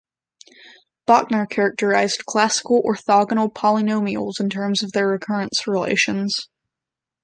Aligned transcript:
Bochner 1.07 1.47
characterized 1.47 2.25
classical 2.25 2.81
orthogonal 2.81 3.53
polynomials 3.53 4.39
in 4.39 4.49
terms 4.49 4.81
of 4.81 4.93
their 4.93 5.07
recurrence 5.09 5.67
relations. 5.67 6.49